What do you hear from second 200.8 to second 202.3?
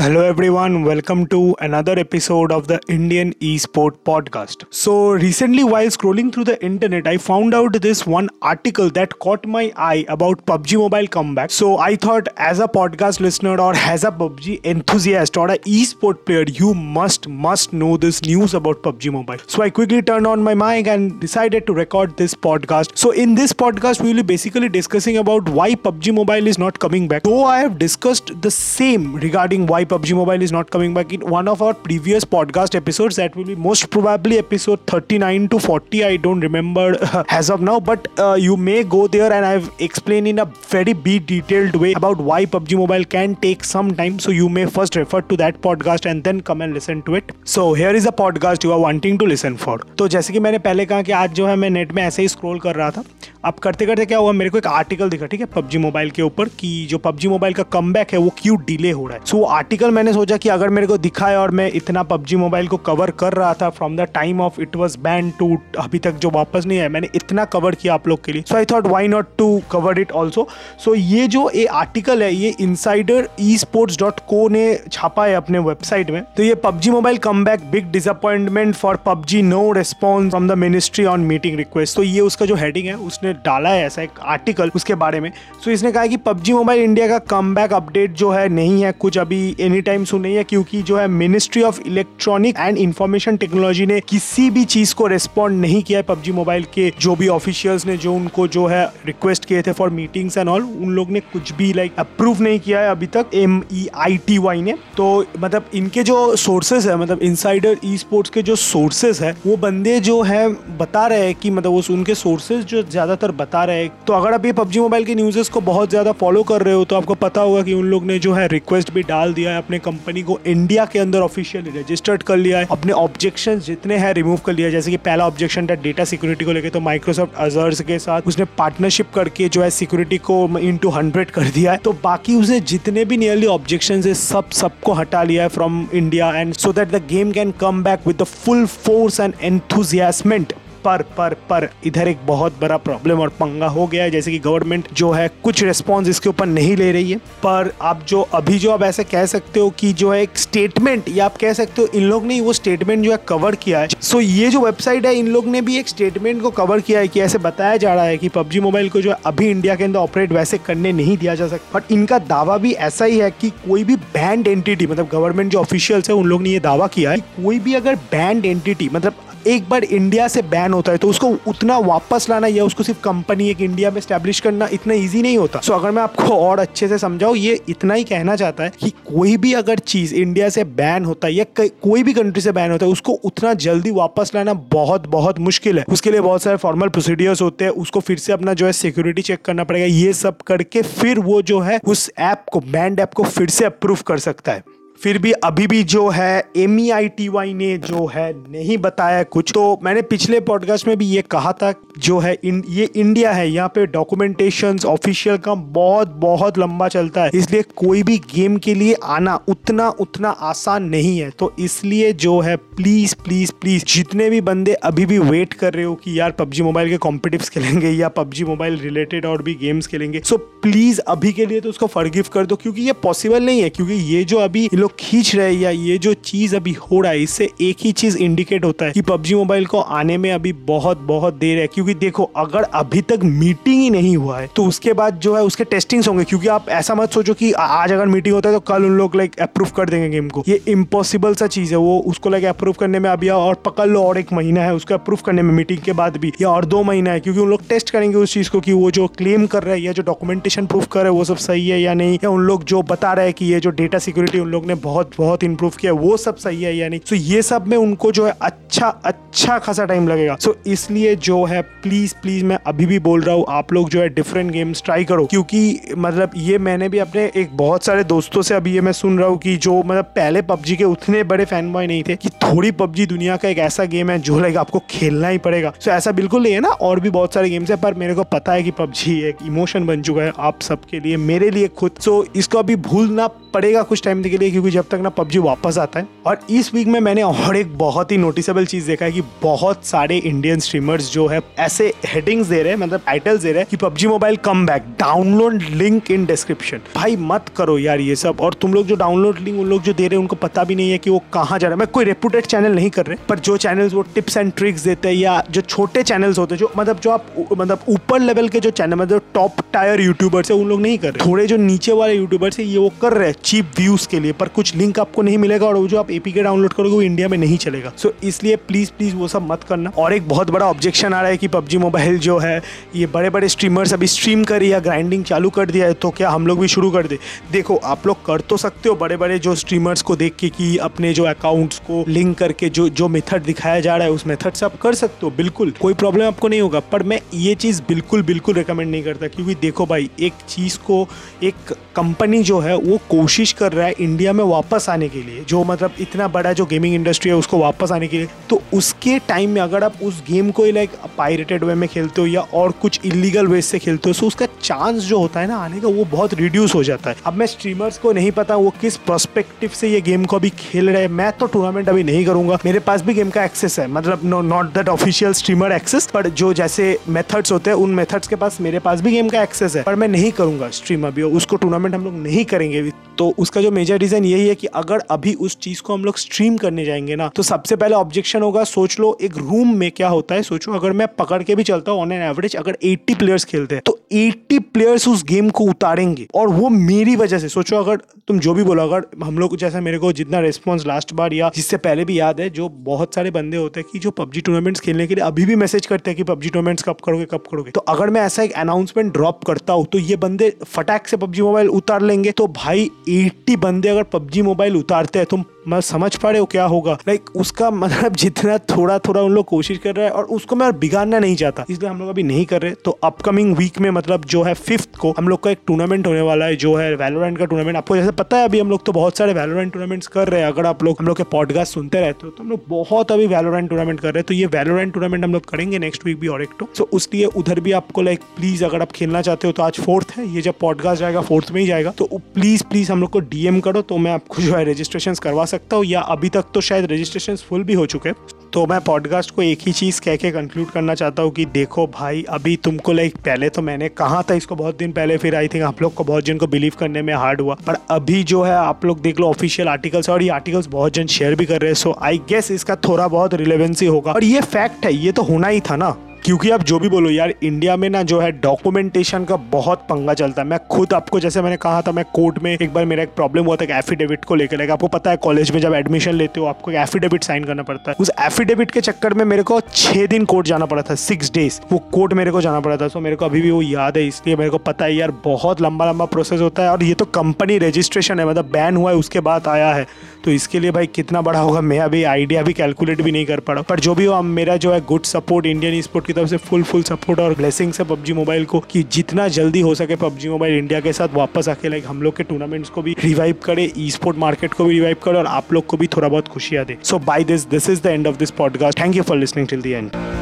में भी ये कहा था जो